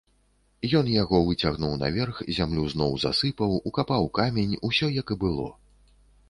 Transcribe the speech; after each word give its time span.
Ён 0.77 0.87
яго 0.93 1.19
выцягнуў 1.27 1.75
наверх, 1.83 2.21
зямлю 2.37 2.63
зноў 2.75 2.97
засыпаў, 3.05 3.51
укапаў 3.71 4.09
камень, 4.21 4.57
усё, 4.71 4.91
як 5.03 5.07
і 5.17 5.21
было. 5.27 5.47